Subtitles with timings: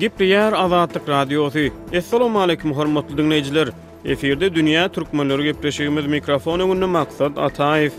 [0.00, 1.58] Gepriyar Azatlık Radyosu.
[1.92, 3.68] Esselamu aleyküm hormatly dinleyijiler.
[4.04, 7.90] Efirde Dünya Türkmenleri Gepreşigimiz mikrofonu gündü maksat Ataev.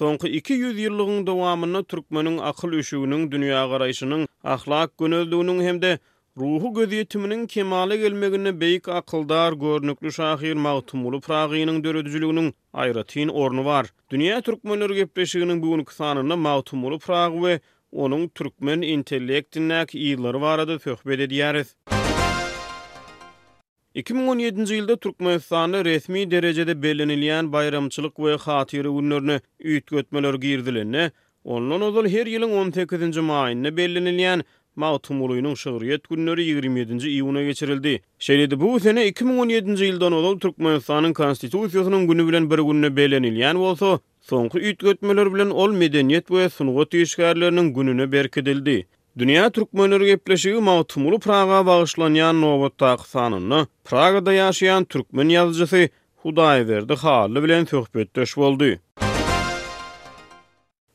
[0.00, 5.92] iki 200 ýyllygyň dowamyny Türkmeniň akyl üşüginiň dünýä garaýşynyň ahlak gönüldüginiň hemde
[6.38, 13.86] Ruhu gözyetiminin kemale gelmegini beyik akıldar görnüklü şahir Mağtumulu Prağiyinin dörödücülüğünün ayratin ornu var.
[14.10, 17.60] Dünya Türkmenler gepleşiginin bugün kısanını Mağtumulu Prağı ve
[17.92, 20.78] onun Türkmen intellektinnak iyiları var adı
[21.10, 21.74] ediyariz.
[23.94, 31.10] 2017-nji ýylda Türkmenistany resmi derejede belenilýän bayramçylyk we hatyry günlerini üýtgetmeler girdilenne,
[31.44, 34.44] ondan ozal her ýylyň 18-nji maýyny belenilýän
[34.76, 38.00] Mağtum uluyunun şığriyet günleri 27-nji iýuna geçirildi.
[38.20, 43.98] Şeýledi bu sene 2017-nji ýyldan olan Türkmenistanyň konstitusiýasynyň güni bilen bir günne olsa, bolsa,
[44.30, 48.86] soňky ýitgetmeler bilen ol medeniyet we sunugat ýeşgärleriniň gününe berkidildi.
[49.18, 57.64] Dünya Türkmenleri gepleşigi Mağtumulu Praga bağışlanan nowatda aksanyny Pragada ýaşaýan türkmen ýazgysy Hudayverdi Hally bilen
[57.64, 58.36] söhbetdeş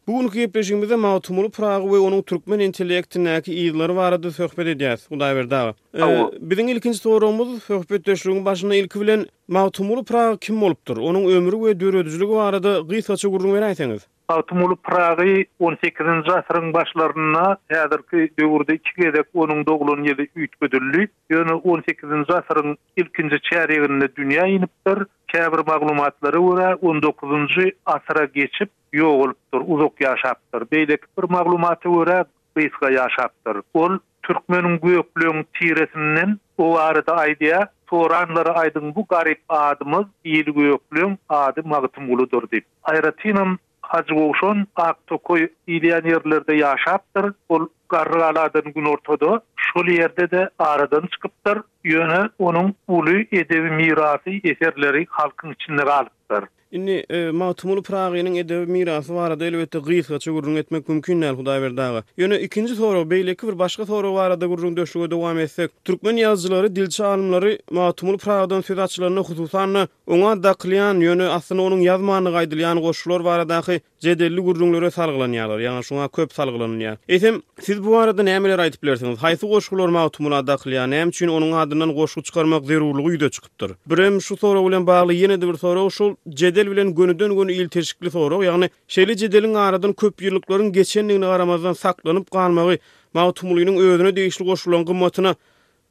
[0.07, 5.01] Bugünkü gepleşigimizde Mawtumulu Prağı we onun türkmen intellektindäki ýyllary barada söhbet edýäs.
[5.11, 5.57] Hudaý berdi.
[5.97, 6.03] E,
[6.51, 10.97] Biziň ilkinji sorumyz söhbet döşlüginiň başyna ilki bilen Mawtumulu Prağı kim bolupdyr?
[10.97, 14.01] Onuň ömrü we döredijligi barada gysgaça gurrun berip aýtsaňyz.
[14.29, 21.07] Mawtumulu Prağı 18-nji asyryň başlaryna häzirki döwürde 2 gedek onuň doğulan ýeri ýetgedildi.
[21.29, 24.97] Ýöne 18-nji asyryň ilkinji çäregini dünýä ýinipdir.
[25.31, 30.65] käbir maglumatlary wara 19-njy asra geçip ýok bolupdyr, uzak ýaşapdyr.
[30.71, 32.21] Beýlek bir maglumaty wara
[32.57, 33.61] beýska ýaşapdyr.
[33.73, 41.63] Ol türkmenin güýüklüğüni tiresinden o arada aýdyň, soranlary aýdyň bu garip adymyz ýyl güýüklüň ady
[41.65, 42.65] magtym uludyr diýip.
[42.83, 47.33] Aýratynam Hacı Goşon, Aktokoy, İlyanerlerde yaşaptır.
[47.49, 51.59] Bu Garralada'nın gün ortada, şol yerde de aradan çıkıptır.
[51.83, 56.43] Yöne onun ulu edebi mirası eserleri halkın içinde kalıptır.
[56.71, 61.61] Inni e, Matumulu Pragi'nin edebi mirası var da elbette gıyıtkaçı gurrun etmek mümkün nel Huday
[61.61, 62.03] Verdağı.
[62.17, 65.71] Yöne ikinci soru, beyleki bir başka soru var da gurrun döşüge devam etsek.
[65.85, 72.31] Türkmen yazıcıları, dilçi alımları Matumulu praginin söz açılarına hususanla ona daklayan yöne aslında onun yazmanı
[72.31, 75.59] gaydılayan koşullar var da ki cedelli gurrunlara sargılanyalar.
[75.59, 76.97] Yani şuna köp sargılanyalar.
[77.09, 78.83] Eysem siz bu arada ne emeler aytip
[79.21, 83.71] Haysi goşgular mawtumuna daqlyan hem çün onuň adından goşgu çykarmak zerurlygy ýüze çykypdyr.
[83.91, 88.11] Birem şu sorag bilen bagly ýene bir sorag şol jedel bilen gönüden göni ýyl teşikli
[88.11, 92.77] sorag, ýagny şeýle jedelin aradan köp ýyllyklaryň geçenligini aramazdan saklanyp galmagy
[93.15, 95.33] mawtumulynyň öwrüne değişli goşgulan gymmatyna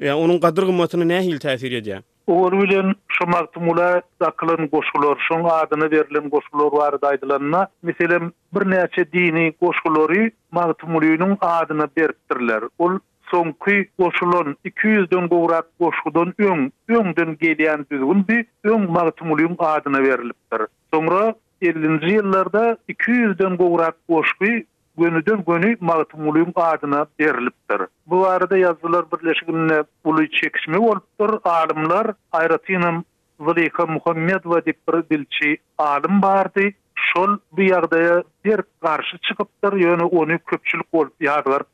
[0.06, 2.02] ýa onun gadyr gymmatyna nähil täsir edýär.
[2.26, 3.88] Oňur bilen şu mawtumula
[4.20, 10.24] daqlyň goşgular, şoň adyny berilen goşgular bar daýdylanyna, meselem bir näçe dini goşgulary
[10.54, 12.62] mawtumulynyň adyny beripdirler.
[12.78, 12.98] Ol
[13.30, 20.02] son kıyık boşulun 200 dön gurak boşudun öng öngden gelen düzgün bir öng martmulyum adına
[20.02, 20.60] verilipdir.
[20.94, 24.54] Sonra 50-nji ýyllarda 200 dön gurak boşgy
[24.98, 27.82] gönüden gönü martmulyum adına berilipdir.
[28.06, 31.30] Bu arada yazdylar birleşigine uly çekişme bolupdyr.
[31.44, 33.04] Alimler Ayratynym
[33.40, 36.70] Zuliha Muhammedowa diýip bir dilçi alim bardy.
[37.14, 41.66] Şol bu ýagdaýa bir garşy çykypdyr, ýöne yani onu köpçülik bolup ýadlaryp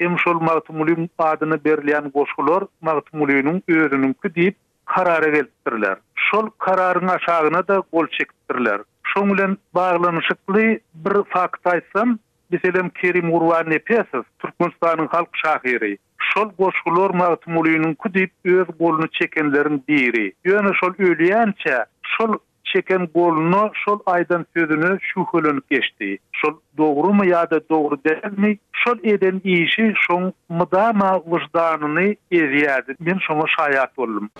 [0.00, 5.96] Hem şol Mahtumuli'nin adını berleyen koşkular Mahtumuli'nin öğrününkü deyip kararı geldirler.
[6.14, 8.80] Şol kararın aşağına da gol çektirler.
[9.02, 10.54] Şomulen bağlanışıklı
[10.94, 12.18] bir faktaysam,
[12.52, 15.98] biselem Kerim Urva Nepesiz, Türkmenistan'ın halk şahiri.
[16.18, 20.32] Şol koşkular Mahtumuli'nin kudip öz golunu çekenlerin biri.
[20.44, 21.54] Yani şol öleyen
[22.18, 22.34] şol
[22.72, 26.18] çeken golunu şol aydan sözünü şu hölünüp geçti.
[26.32, 28.58] Şol doğru mu ya da doğru değil mi?
[28.72, 32.94] Şol eden işi şon mıdama vıcdanını eziyerdi.
[33.00, 34.30] Ben şona şayat oldum.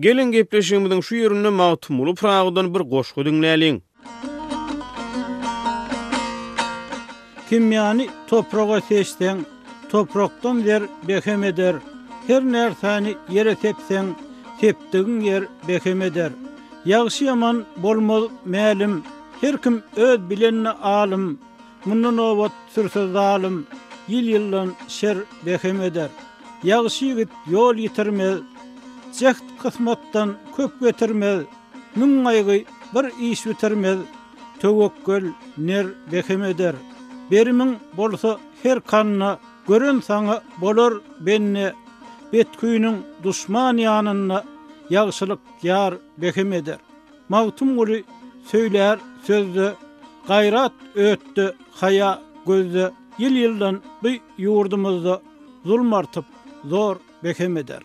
[0.00, 3.84] Gelin gepleşimizin şu yerine mağtum olup rağudan bir koşku dünleliyin.
[7.48, 9.38] Kim yani toprağa seçten,
[9.90, 11.74] topraktan der, behem eder,
[12.26, 14.04] her nertani yere tepsen,
[14.62, 16.32] hepdigin yer BEKEM eder.
[16.84, 19.00] Yağşı yaman bolmaz məlim,
[19.40, 21.38] her kim öz bilenini alım,
[21.84, 23.66] mundan ovat sürse zalim,
[24.08, 25.16] yil yıllan şer
[25.46, 26.10] BEKEM eder.
[26.64, 28.38] Yağşı yigit yol yitirmez,
[29.18, 31.32] cəxt kısmattan köp götirme.
[31.96, 32.24] nün
[32.94, 33.98] bir iş bitirmez,
[34.60, 35.24] tövök göl
[35.58, 36.74] ner BEKEM eder.
[37.30, 39.38] Berimin bolsa her KANNA,
[39.68, 41.72] görün sana bolor benne,
[42.32, 43.76] betküyünün düşman
[44.92, 46.78] yağışılık yar bekim eder.
[47.28, 48.04] Mağtum gülü
[48.50, 49.72] söyler sözü,
[50.28, 50.72] gayrat
[51.04, 51.46] öttü
[51.80, 52.10] haya
[52.46, 52.86] gözü,
[53.22, 54.08] yıl yıldan bu
[54.38, 55.22] yurdumuzu
[55.64, 56.24] zulmartıp
[56.64, 57.82] zor bekim eder.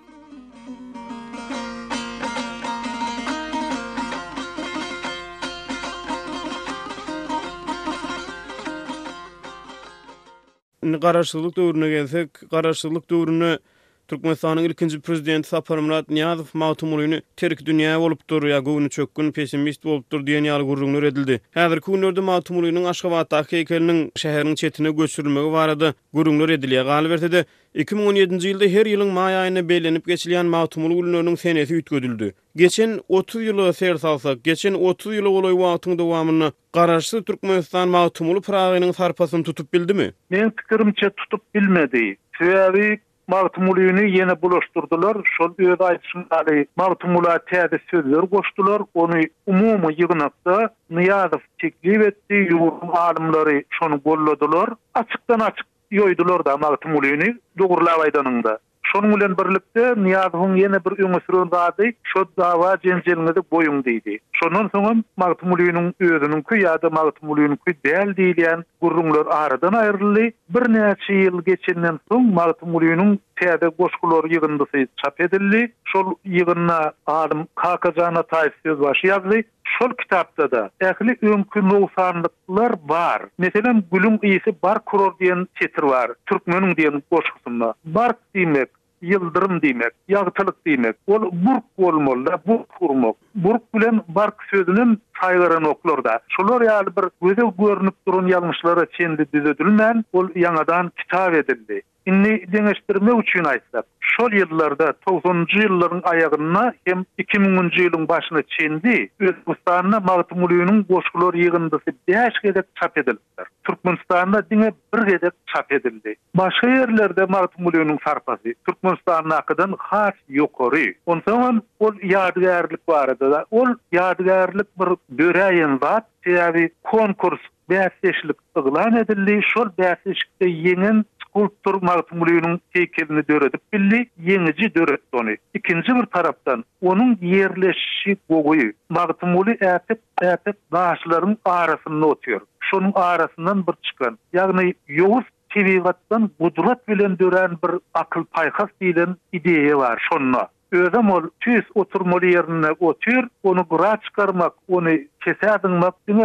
[11.06, 13.60] Qarashsizlik döwrüne gelsek, qarashsizlik döwrüne
[14.08, 20.22] Türkmenistanyň ilkinji prezidenti Sapar Murat Niyazow maýtumulyny terk dünýä bolupdyr ýa gowuny çökkün pesimist bolupdyr
[20.30, 21.36] diýen ýaly gurulňy edildi.
[21.60, 25.90] Häzir günlerde maýtumulynyň Aşgabatda heýkelini şäheriniň çetine göçürilmegi barady.
[26.16, 27.42] Gurulňy redilýä galyp berdi.
[27.84, 32.32] 2017-nji ýylda her ýylyň maý aýyna belenip geçilýän maýtumul gulunyň senesi ýetgödüldi.
[32.64, 38.94] Geçen 30 ýyla ser salsak, geçen 30 ýyla olaý wagtyň dowamyny garaşsy Türkmenistan maýtumul praýynyň
[39.02, 40.14] tarpasyny tutup bildimi?
[40.30, 42.16] Men pikirimçe tutup bilmedi.
[42.40, 42.96] Sebäbi
[43.32, 45.18] Martumulyny ýene buluşdurdylar.
[45.38, 46.62] Şol öz aýdyşyny galy.
[46.82, 48.82] Martumula täze sözler goşdylar.
[49.04, 49.20] Onu
[49.56, 50.58] umumy ýygnapda
[51.00, 52.42] Niýazow çekip etdi.
[52.54, 54.70] Ýurum alimleri şonu gollodylar.
[55.04, 55.68] Açykdan açyk
[56.00, 58.58] ýoýdylar da Martumulyny dogrulaw aýdanyňda.
[58.92, 64.16] Şonu bilen birlikde Niyazhun ýene bir öňe sürýän zady, şo dawa jenjelmede boýum diýdi.
[64.40, 64.94] Şonun soňra
[65.24, 70.32] Martmulyň öýüniň kuý ýa-da Martmulyň däl gurrunlar aradan aýrylýy.
[70.56, 75.66] Bir näçe ýyl geçenden soň Martmulyň täde goşgular ýygyndysy çap edildi.
[75.94, 79.44] Şol ýygyna adam Kakajana taýsyz başy ýazdy.
[79.78, 83.22] Şol kitapda da ähli ümkün möhsanlyklar bar.
[83.38, 86.10] Meselen gülüm iýisi bar kuror diýen çetir bar.
[86.32, 88.70] Türkmenüň diýen goşgusyna bar diýmek
[89.02, 90.96] yıldırım demek, yağıtılık demek.
[91.08, 91.64] Ol burk
[91.96, 93.18] olmol da bu kurmuk.
[93.36, 96.20] Burk bilen bark sözünün saygıları noklar da.
[96.30, 96.94] Şolar ya bir
[97.28, 101.82] gözü görünüp durun yanlışları çendi düzüdülmen, ol yanadan kitap edildi.
[102.06, 103.86] İnni deneştirme uçuyun aysak.
[104.18, 108.96] şol yıllarda 90-njy ýyllaryň aýagyna hem 2000-nji ýylyň başyna çyndy.
[109.20, 113.44] Özbekistanda Mahmutulyň goşgular ýygyndysy 5 gede çap edildi.
[113.64, 116.16] Türkmenistanda diňe bir gede çap edildi.
[116.42, 120.88] Başga ýerlerde Mahmutulyň sarpasy Türkmenistanyň akydan has ýokary.
[121.06, 123.46] Onda zaman, ol ýadgärlik bar da.
[123.52, 131.04] Ol ýadgärlik bir döreýin zat ýa-ni konkurs Bäsleşlik ıglan edildi, şol bäsleşlikte yenin
[131.38, 135.30] kultur mağtumluyunun heykelini döredip billi, yenici döredip onu.
[135.54, 142.42] Ikinci bir taraftan, onun yerleşi boğuyu, mağtumlu ertip ertip daşların arasını otuyor.
[142.60, 145.24] Şunun arasından bir çıkan, yani yoğuz
[145.54, 150.48] tebiqatdan budulat bilen dören bir akıl paykas bilen ideye var şonna.
[150.72, 154.90] Özem ol tüs oturmalı yerine otur, onu gura çıkarmak, onu
[155.24, 156.16] kese adınmak, bir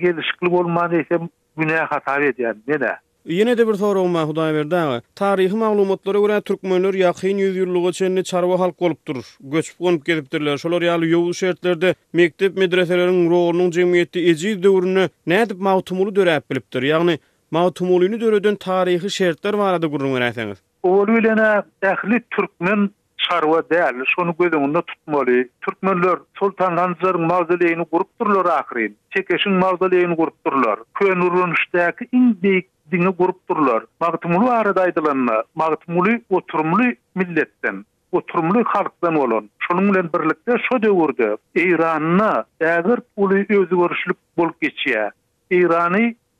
[0.00, 2.86] gelişikli olmanı isem günah hata ediyen, yani,
[3.28, 5.02] Yine de bir soru olma Hudaý berdi.
[5.16, 9.26] Tarihi maglumatlara görä türkmenler ýakyn ýüzyllygy çenli çarwa halk bolup durur.
[9.42, 10.56] Göçüp gonup gelipdirler.
[10.62, 11.90] Şolar ýaly ýowul şertlerde
[12.20, 16.82] mektep medreseleriniň rolunyň jemgyýeti eji döwrüne nädip mawtumuly döräp bilipdir.
[16.92, 17.18] Ýagny
[17.50, 20.58] mawtumulyny döredin tarihi şertler barada gurulmak näseňiz.
[20.82, 21.44] Owul bilen
[21.82, 22.90] ähli türkmen
[23.26, 25.48] çarwa däl, şonu gözüňde tutmaly.
[25.66, 28.96] Türkmenler sultanlanzaryň mawzuleýini gurupdyrlar ahyryn.
[29.16, 30.78] Çekeşiň mawzuleýini gurupdyrlar.
[30.94, 33.82] Könürün üstäki iň beýik dini gurup durlar.
[34.00, 39.50] Magtumulu aradaydılanna, magtumulu oturumlu milletten, oturumlu halkdan olan.
[39.58, 41.36] Şunun bilen birlikte şu de vurdu.
[41.54, 42.86] İran'na eğer
[43.16, 44.50] ulu özü görüşlük bol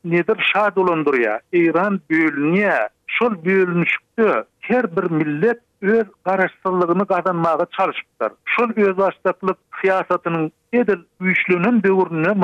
[0.05, 1.15] nedir şad olandur
[1.53, 2.89] İran büyülniya.
[3.07, 8.31] Şol büyülmüşkü her bir millet öz garaşsallığını kazanmağa çalışmışlar.
[8.45, 12.41] Şol öz açtaklık siyasatının edil büyüşlüğünün bir ürününün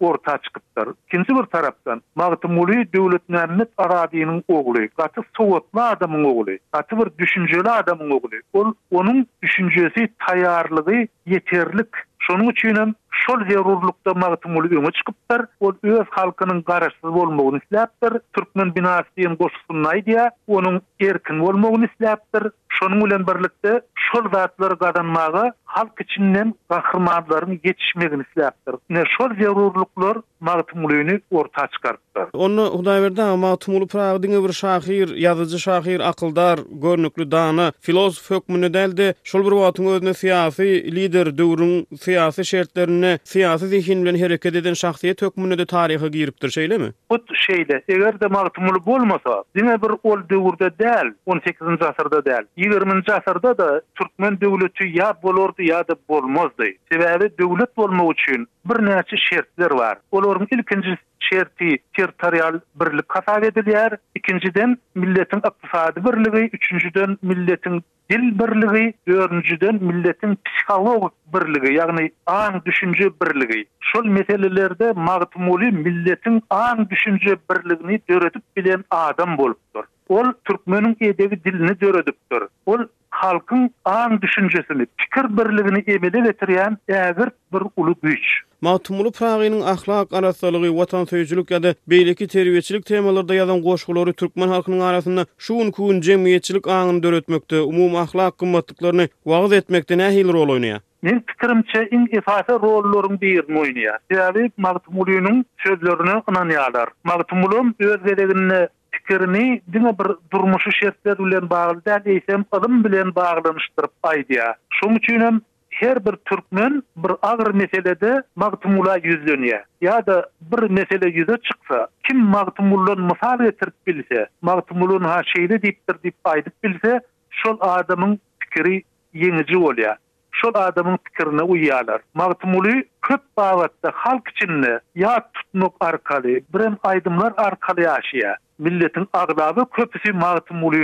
[0.00, 0.88] orta çıkıptır.
[1.06, 7.70] İkinci bir taraftan Magdy Muli devletlerinin aradiyinin oğlu, katı soğutlu adamın oğlu, katı bir düşünceli
[7.70, 8.74] adamın oğlu.
[8.90, 11.88] onun düşüncesi, tayarlığı yeterlik
[12.30, 12.92] Şonun üçin hem
[13.26, 18.12] şol zerurlukda magtumul öňe çykyplar, ol öz halkynyň garaşsyz bolmagyny isläpdir.
[18.36, 20.24] Türkmen binasy diýen goşgyny aýdýa,
[20.58, 22.44] onuň erkin bolmagyny isläpdir.
[22.78, 23.72] Şonuň bilen birlikde
[24.06, 28.74] şol zatlary gadanmagy halk içinden gahrmanlaryň geçişmegini isläpdir.
[28.90, 32.26] Ne şol zerurluklar magtumulyny orta çykarypdyr.
[32.32, 39.14] Onu Hudaý berdi, magtumuly prawdyň bir şahyr, ýazyjy şahyr, akyldar, görnükli dana, filosof hökmüni däldi.
[39.24, 41.74] Şol bir wagtyň özüne siýasy lider döwrüň
[42.20, 46.90] siyasi şertlerini, siyasi zihin bilen hareket eden şahsiyet hökmünü de tarihi giyiriptir, şeyle mi?
[47.10, 51.60] Bu şeyle, eger de maltumulu bolmasa, dine bir ol dövurda del, 18.
[51.80, 52.92] asırda del, 20.
[53.12, 56.76] asırda da Türkmen dövleti ya bolordu ya da bolmazdi.
[56.92, 59.98] Sebebi dövlet bolma uçun, bir nesi şertler var.
[60.12, 63.96] Olorun ilkincisi şerti territorial birlik kasap edilýär.
[64.20, 73.10] Ikinciden milletin iqtisadi birligi, üçüncüden milletin dil birligi, dördüncüden milletin psikologik birligi, ýagny an düşünje
[73.22, 73.64] birligi.
[73.80, 79.84] Şol meselelerde magtumuly milletin an düşünje birligini döretip bilen adam bolupdyr.
[80.08, 82.42] Ol türkmeniň edebi dilini döredipdir.
[82.66, 82.78] Ol
[83.10, 88.49] halkın an düşüncesini, pikir birligini emele getirýän ägir bir ulu güýç.
[88.60, 94.80] Matumulu Pragi'nin ahlak arasalığı, vatan sözcülük ya da beyleki terviyeçilik temalarda yazan koşuları Türkmen halkının
[94.80, 100.78] arasında şu unkuun cemiyetçilik ağını dörötmökte, umum ahlak kımmatlıklarını vaaz etmekte ne hil rol oynuyor?
[101.02, 103.98] Min pikirimçe in ifata rollorun bir moyniya.
[104.10, 106.88] Siyavi Magtumulu'nun sözlerini ınanyalar.
[107.04, 112.44] Magtumulu öz edeginini pikirini dine bir durmuşu şertler ulen bağlı dəl eysem
[112.84, 114.54] bilen bağlanıştırıp aydiya.
[114.70, 115.40] Şun üçünüm
[115.82, 119.64] her bir türkmen bir ağır meselede magtumula yüzlönüye.
[119.80, 126.02] Ya da bir mesele yüze çıksa, kim magtumulun misal getirip bilse, magtumulun ha şeyde deyiptir
[126.02, 128.82] deyip aydıp bilse, şol adamın fikri
[129.14, 129.96] yenici olya.
[130.32, 132.00] Şol adamın fikrine uyyalar.
[132.14, 132.70] Magtumulu
[133.02, 138.36] köp bavatta halk içinle ya tutmuk arkali, brem aydımlar arkali aşiya.
[138.58, 140.76] Milletin aglabı köpüsü magtumulu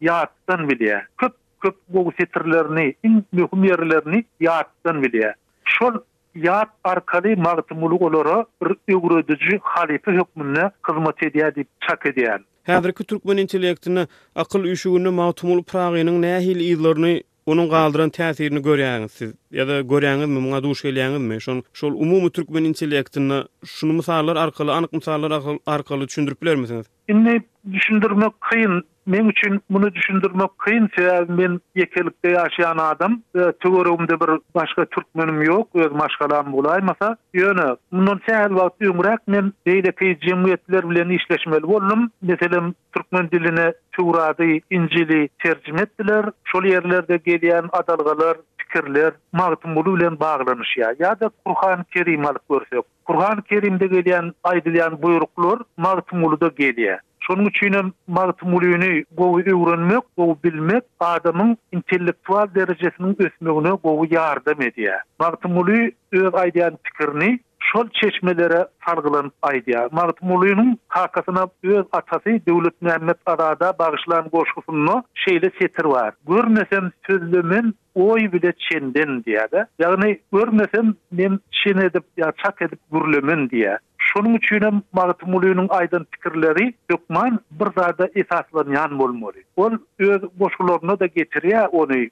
[0.00, 1.04] yatdan bilye.
[1.18, 1.32] Köp
[1.62, 5.34] köp bu setirlerini, in mühim yerlerini yaatdan bilýär.
[5.74, 5.94] Şol
[6.34, 12.40] yaat arkaly magtymuly olara bir ögredici halife hökmünde hyzmat edýär diýip çak edýär.
[12.70, 14.04] Häzirki türkmen intellektini
[14.44, 20.60] akyl üşügini magtymul prağynyň nähil ýyllaryny Onun galdyran täsirini görýäňiz siz ýa-da görýäňiz mi, muňa
[20.62, 21.40] duş gelýäňiz mi?
[21.40, 26.86] Şol şol umumy türkmen intellektini şunu mysallar arkaly, anyk mysallar arkaly düşündirip bilermisiniz?
[27.08, 27.42] Indi
[27.72, 34.84] düşündirmek kyn, Men üçin bunu düşündürmek kıyın sebebi men yekelikte yaşayan adam e, bir başka
[34.84, 41.64] Türkmenim yok öz maşkalam bulaymasa yönü bunun sehel vakti ümrak men deyleki cemiyetler bilen işleşmeli
[41.66, 42.62] oldum mesela
[42.96, 50.76] Türkmen diline tüvradi incili tercim ettiler şol yerlerde geliyen adalgalar fikirler mağdum bulu bilen bağlanmış
[50.76, 56.48] ya ya da Kur'an Kerim alıp görsek Kur'an Kerim'de geliyen aydılayan buyruklar mağdum bulu da
[56.48, 64.58] geliyen Şonun üçin magty mulyny gowy öwrenmek, gowy bilmek adamyň intellektual derejesini ösmegine gowy ýardam
[64.66, 65.02] edýär.
[65.22, 67.38] Magty mulyny öz aýdan pikirini
[67.70, 69.88] şol çeşmelere sargılan aydiya.
[69.92, 76.14] Marit Mulu'nun kakasına öz atası Devlet Mehmet Arada bağışlayan koşkusunu şeýle setir var.
[76.28, 79.66] Görmesem sözlümin, oy bile çendin diýär.
[79.80, 82.04] Ýagny görmesem nem çin edip
[82.44, 83.78] çak edip gürlümün diye.
[84.12, 89.44] Şonun üçin Magatı Mulyunyň aýdan pikirleri ýokman bir zada esaslanýan bolmaly.
[89.56, 89.72] Ol
[90.08, 92.04] öz boşgulagyna da getirýär ony.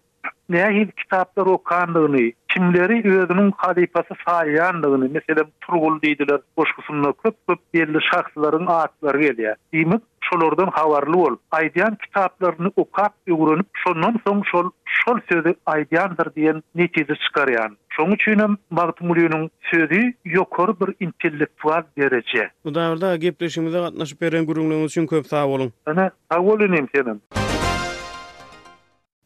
[0.55, 8.67] nähil kitaplar okandygyny, kimleri özünün halifası saýandygyny, meselem Turgul diýdiler, boşgusyny köp köp belli şahslaryň
[8.75, 9.55] atlary gelýär.
[9.75, 11.37] Diýmek, şolardan habarly bol.
[11.61, 14.71] Aýdyan kitaplaryny okap, ýurunyp, şondan soň şol
[15.03, 17.77] şol sözü aýdyandyr diýen netije çykaryan.
[17.97, 22.51] Şoň üçin hem sözi sözü ýokary bir intellektual derece.
[22.65, 25.73] Bu dowrda gepleşimize gatnaşyp beren gurulmagyňyz üçin köp sag bolun.
[25.87, 27.21] Ana, sag bolun hem senem.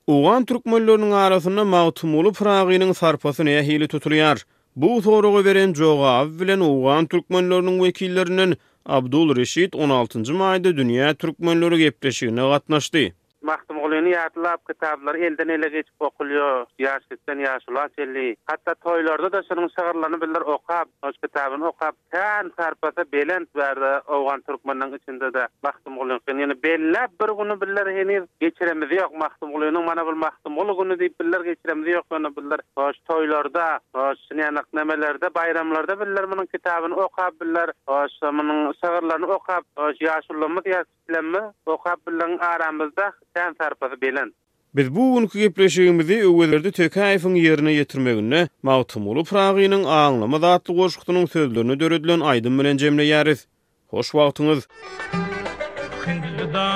[0.07, 4.45] Uğan Türkmenlörünün arasında mağtumulu Pragi'nin sarpasını ehili tutuluyar.
[4.77, 8.55] Bu soruğu veren Joga avvilen bilen Uğan Türkmenlörünün vekillerinin
[8.87, 10.33] Abdul Reşit 16.
[10.33, 13.09] mayda Dünya Türkmenlörü gepleşiğine katnaşdı.
[13.45, 16.65] Maxtum gulyny ýatlap kitaplar elden ele geçip okulýar.
[16.81, 18.37] Ýaşlykdan ýaşulan seli.
[18.47, 20.89] ...hatta toylarda da şunun sagarlany biller okab...
[21.05, 23.91] şu kitabyny okap, tan sarpasa belent verdi...
[24.17, 25.47] awgan türkmenden içinde de.
[25.63, 29.51] Maxtum gulyny ýene belle bir günü biller ýene geçiremiz ýok maxtum
[29.89, 32.05] Mana bil maxtum gulyny günü diýip biller geçiremiz ýok.
[32.11, 37.69] Mana biller şu toylarda, şu ýanyk bayramlarda biller munyň kitabyny okap, biller
[38.21, 41.99] şu munyň sagarlany okap, ýaşullanmak ýaşlanmak okap
[42.41, 43.95] aramyzda sen tarpasy
[44.75, 51.77] Biz bu günkü gepleşigimizi öwelerde Tökayfyň ýerine ýetirmegine mawtym bolup Prağynyň aňlama zatly goşgutynyň sözlerini
[51.83, 53.45] döredilen aýdym bilen jemle ýaryz.
[53.95, 54.69] Hoş wagtyňyz.
[56.07, 56.69] Hindizda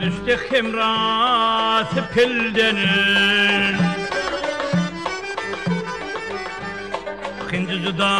[0.00, 2.78] düşdi hemrat pilden.
[7.52, 8.12] Hindizda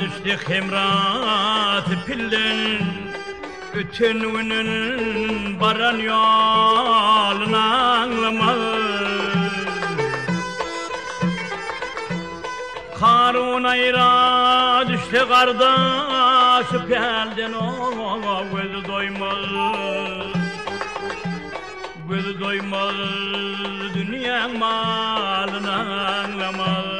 [0.00, 2.87] düşdi hemrat pilden.
[3.78, 8.54] Ötün ünün baran yalın anlama
[13.00, 15.72] Karun ayra düştü karda
[16.70, 19.32] Şu pelden o gözü doyma
[22.10, 22.82] Gözü doyma
[23.94, 26.97] dünyan malın anlama